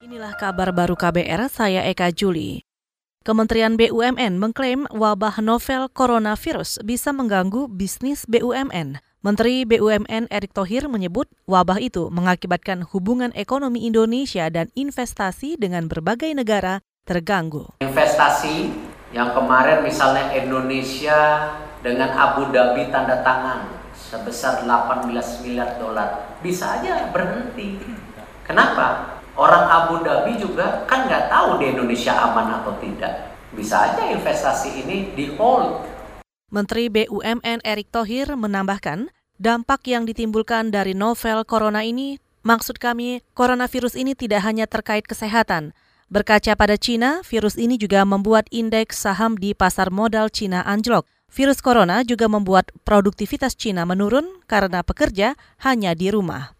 Inilah 0.00 0.32
kabar 0.32 0.72
baru 0.72 0.96
KBR, 0.96 1.52
saya 1.52 1.84
Eka 1.84 2.08
Juli. 2.08 2.64
Kementerian 3.20 3.76
BUMN 3.76 4.40
mengklaim 4.40 4.88
wabah 4.88 5.44
novel 5.44 5.92
coronavirus 5.92 6.80
bisa 6.88 7.12
mengganggu 7.12 7.68
bisnis 7.68 8.24
BUMN. 8.24 8.96
Menteri 9.20 9.68
BUMN 9.68 10.32
Erick 10.32 10.56
Thohir 10.56 10.88
menyebut 10.88 11.28
wabah 11.44 11.76
itu 11.84 12.08
mengakibatkan 12.08 12.88
hubungan 12.88 13.28
ekonomi 13.36 13.84
Indonesia 13.84 14.48
dan 14.48 14.72
investasi 14.72 15.60
dengan 15.60 15.84
berbagai 15.84 16.32
negara 16.32 16.80
terganggu. 17.04 17.68
Investasi 17.84 18.72
yang 19.12 19.36
kemarin 19.36 19.84
misalnya 19.84 20.32
Indonesia 20.32 21.52
dengan 21.84 22.08
Abu 22.16 22.48
Dhabi 22.48 22.88
tanda 22.88 23.20
tangan 23.20 23.68
sebesar 23.92 24.64
18 24.64 25.12
miliar 25.44 25.76
dolar 25.76 26.40
bisa 26.40 26.80
aja 26.80 27.12
berhenti. 27.12 27.76
Kenapa? 28.48 29.19
Orang 29.40 29.64
Abu 29.72 30.04
Dhabi 30.04 30.36
juga 30.36 30.84
kan 30.84 31.08
nggak 31.08 31.32
tahu 31.32 31.64
di 31.64 31.72
Indonesia 31.72 32.12
aman 32.12 32.60
atau 32.60 32.76
tidak. 32.76 33.32
Bisa 33.56 33.88
aja 33.88 34.12
investasi 34.12 34.84
ini 34.84 35.16
di 35.16 35.32
hold. 35.32 35.80
Menteri 36.52 36.92
BUMN 36.92 37.64
Erick 37.64 37.88
Thohir 37.88 38.28
menambahkan, 38.36 39.08
dampak 39.40 39.88
yang 39.88 40.04
ditimbulkan 40.04 40.68
dari 40.68 40.92
novel 40.92 41.48
corona 41.48 41.80
ini, 41.80 42.20
maksud 42.44 42.76
kami 42.76 43.24
coronavirus 43.32 43.96
ini 43.96 44.12
tidak 44.12 44.44
hanya 44.44 44.68
terkait 44.68 45.08
kesehatan. 45.08 45.72
Berkaca 46.12 46.52
pada 46.52 46.76
Cina, 46.76 47.24
virus 47.24 47.56
ini 47.56 47.80
juga 47.80 48.04
membuat 48.04 48.44
indeks 48.52 49.00
saham 49.00 49.40
di 49.40 49.56
pasar 49.56 49.88
modal 49.88 50.28
Cina 50.28 50.60
anjlok. 50.68 51.08
Virus 51.32 51.64
corona 51.64 52.04
juga 52.04 52.28
membuat 52.28 52.68
produktivitas 52.84 53.56
Cina 53.56 53.88
menurun 53.88 54.44
karena 54.44 54.84
pekerja 54.84 55.32
hanya 55.64 55.96
di 55.96 56.12
rumah. 56.12 56.59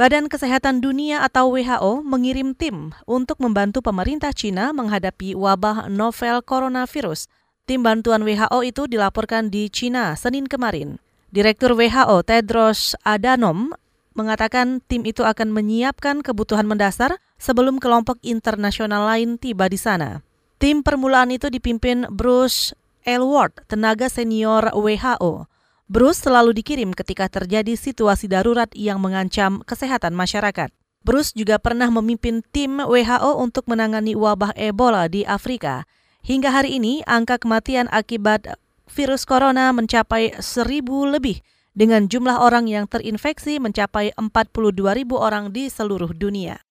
Badan 0.00 0.32
Kesehatan 0.32 0.80
Dunia 0.80 1.20
atau 1.20 1.52
WHO 1.52 2.00
mengirim 2.00 2.56
tim 2.56 2.96
untuk 3.04 3.36
membantu 3.36 3.84
pemerintah 3.84 4.32
Cina 4.32 4.72
menghadapi 4.72 5.36
wabah 5.36 5.92
novel 5.92 6.40
coronavirus. 6.40 7.28
Tim 7.68 7.84
bantuan 7.84 8.24
WHO 8.24 8.64
itu 8.64 8.88
dilaporkan 8.88 9.52
di 9.52 9.68
Cina 9.68 10.16
Senin 10.16 10.48
kemarin. 10.48 10.96
Direktur 11.28 11.76
WHO 11.76 12.24
Tedros 12.24 12.96
Adhanom 13.04 13.76
mengatakan 14.16 14.80
tim 14.88 15.04
itu 15.04 15.20
akan 15.20 15.52
menyiapkan 15.52 16.24
kebutuhan 16.24 16.64
mendasar 16.64 17.20
sebelum 17.36 17.76
kelompok 17.76 18.16
internasional 18.24 19.04
lain 19.04 19.36
tiba 19.36 19.68
di 19.68 19.76
sana. 19.76 20.24
Tim 20.56 20.80
permulaan 20.80 21.28
itu 21.28 21.52
dipimpin 21.52 22.08
Bruce 22.08 22.72
Elward, 23.04 23.52
tenaga 23.68 24.08
senior 24.08 24.72
WHO. 24.72 25.44
Bruce 25.90 26.22
selalu 26.22 26.54
dikirim 26.54 26.94
ketika 26.94 27.26
terjadi 27.26 27.74
situasi 27.74 28.30
darurat 28.30 28.70
yang 28.78 29.02
mengancam 29.02 29.66
kesehatan 29.66 30.14
masyarakat. 30.14 30.70
Bruce 31.02 31.34
juga 31.34 31.58
pernah 31.58 31.90
memimpin 31.90 32.46
tim 32.54 32.78
WHO 32.78 33.42
untuk 33.42 33.66
menangani 33.66 34.14
wabah 34.14 34.54
Ebola 34.54 35.10
di 35.10 35.26
Afrika. 35.26 35.90
Hingga 36.22 36.54
hari 36.54 36.78
ini, 36.78 37.02
angka 37.10 37.42
kematian 37.42 37.90
akibat 37.90 38.54
virus 38.86 39.26
corona 39.26 39.74
mencapai 39.74 40.38
seribu 40.38 41.10
lebih 41.10 41.42
dengan 41.74 42.06
jumlah 42.06 42.38
orang 42.38 42.70
yang 42.70 42.86
terinfeksi 42.86 43.58
mencapai 43.58 44.14
42 44.14 44.94
ribu 44.94 45.18
orang 45.18 45.50
di 45.50 45.66
seluruh 45.66 46.14
dunia. 46.14 46.62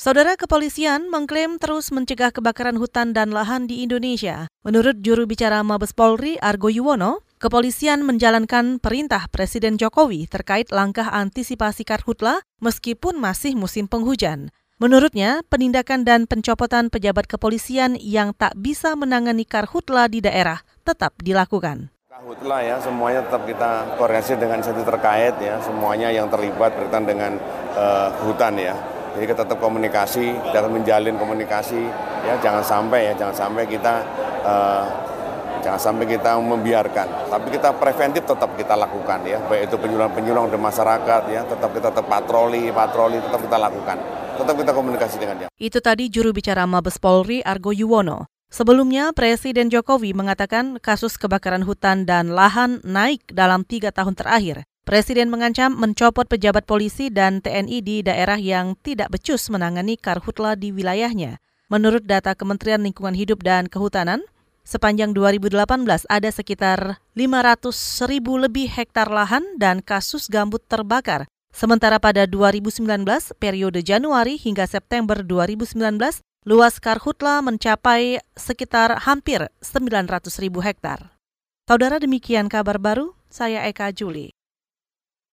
Saudara 0.00 0.32
kepolisian 0.32 1.12
mengklaim 1.12 1.60
terus 1.60 1.92
mencegah 1.92 2.32
kebakaran 2.32 2.80
hutan 2.80 3.12
dan 3.12 3.36
lahan 3.36 3.68
di 3.68 3.84
Indonesia. 3.84 4.48
Menurut 4.64 5.04
juru 5.04 5.28
bicara 5.28 5.60
Mabes 5.60 5.92
Polri 5.92 6.40
Argo 6.40 6.72
Yuwono, 6.72 7.25
Kepolisian 7.36 8.00
menjalankan 8.00 8.80
perintah 8.80 9.28
Presiden 9.28 9.76
Jokowi 9.76 10.24
terkait 10.24 10.72
langkah 10.72 11.12
antisipasi 11.12 11.84
karhutla 11.84 12.40
meskipun 12.64 13.20
masih 13.20 13.52
musim 13.52 13.84
penghujan. 13.84 14.48
Menurutnya, 14.80 15.44
penindakan 15.52 16.08
dan 16.08 16.24
pencopotan 16.24 16.88
pejabat 16.88 17.28
kepolisian 17.28 18.00
yang 18.00 18.32
tak 18.32 18.56
bisa 18.56 18.96
menangani 18.96 19.44
karhutla 19.44 20.08
di 20.08 20.24
daerah 20.24 20.64
tetap 20.80 21.12
dilakukan. 21.20 21.92
Karhutla 22.08 22.64
ya, 22.64 22.80
semuanya 22.80 23.28
tetap 23.28 23.44
kita 23.44 24.00
koordinasi 24.00 24.32
dengan 24.40 24.56
instansi 24.64 24.84
terkait 24.88 25.36
ya, 25.36 25.60
semuanya 25.60 26.08
yang 26.08 26.32
terlibat 26.32 26.72
berkaitan 26.72 27.04
dengan 27.04 27.36
uh, 27.76 28.16
hutan 28.24 28.56
ya. 28.56 28.72
Jadi 29.12 29.24
kita 29.28 29.44
tetap 29.44 29.60
komunikasi, 29.60 30.40
dan 30.56 30.72
menjalin 30.72 31.20
komunikasi 31.20 31.84
ya, 32.24 32.40
jangan 32.40 32.64
sampai 32.64 33.12
ya, 33.12 33.20
jangan 33.20 33.36
sampai 33.36 33.68
kita 33.68 34.00
uh, 34.40 34.84
Jangan 35.66 35.82
sampai 35.82 36.06
kita 36.06 36.38
membiarkan, 36.38 37.26
tapi 37.26 37.50
kita 37.50 37.74
preventif 37.74 38.22
tetap 38.22 38.54
kita 38.54 38.78
lakukan 38.78 39.18
ya, 39.26 39.42
baik 39.50 39.66
itu 39.66 39.74
penyuluhan-penyuluhan 39.74 40.54
di 40.54 40.62
masyarakat 40.62 41.22
ya, 41.26 41.42
tetap 41.42 41.74
kita 41.74 41.90
tetap 41.90 42.06
patroli, 42.06 42.70
patroli 42.70 43.18
tetap 43.18 43.42
kita 43.42 43.58
lakukan. 43.58 43.98
Tetap 44.38 44.54
kita 44.54 44.70
komunikasi 44.70 45.18
dengan 45.18 45.34
dia. 45.42 45.48
Itu 45.58 45.82
tadi 45.82 46.06
juru 46.06 46.30
bicara 46.30 46.70
Mabes 46.70 47.02
Polri 47.02 47.42
Argo 47.42 47.74
Yuwono. 47.74 48.30
Sebelumnya, 48.46 49.10
Presiden 49.10 49.66
Jokowi 49.66 50.14
mengatakan 50.14 50.78
kasus 50.78 51.18
kebakaran 51.18 51.66
hutan 51.66 52.06
dan 52.06 52.30
lahan 52.30 52.78
naik 52.86 53.26
dalam 53.34 53.66
tiga 53.66 53.90
tahun 53.90 54.14
terakhir. 54.14 54.62
Presiden 54.86 55.34
mengancam 55.34 55.74
mencopot 55.74 56.30
pejabat 56.30 56.62
polisi 56.62 57.10
dan 57.10 57.42
TNI 57.42 57.82
di 57.82 58.06
daerah 58.06 58.38
yang 58.38 58.78
tidak 58.86 59.10
becus 59.10 59.50
menangani 59.50 59.98
karhutla 59.98 60.54
di 60.54 60.70
wilayahnya. 60.70 61.42
Menurut 61.66 62.06
data 62.06 62.38
Kementerian 62.38 62.86
Lingkungan 62.86 63.18
Hidup 63.18 63.42
dan 63.42 63.66
Kehutanan, 63.66 64.22
Sepanjang 64.66 65.14
2018 65.14 66.10
ada 66.10 66.26
sekitar 66.34 66.98
500 67.14 68.10
ribu 68.10 68.34
lebih 68.34 68.66
hektar 68.66 69.06
lahan 69.06 69.46
dan 69.62 69.78
kasus 69.78 70.26
gambut 70.26 70.58
terbakar. 70.66 71.30
Sementara 71.54 72.02
pada 72.02 72.26
2019, 72.26 72.82
periode 73.38 73.80
Januari 73.80 74.34
hingga 74.34 74.66
September 74.66 75.22
2019, 75.22 75.80
luas 76.44 76.82
karhutla 76.82 77.40
mencapai 77.46 78.20
sekitar 78.34 79.06
hampir 79.06 79.46
900 79.62 80.42
ribu 80.42 80.58
hektar. 80.60 81.14
Saudara 81.70 82.02
demikian 82.02 82.50
kabar 82.50 82.82
baru, 82.82 83.14
saya 83.32 83.64
Eka 83.70 83.94
Juli. 83.94 84.35